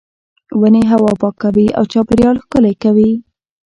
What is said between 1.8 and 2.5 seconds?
چاپیریال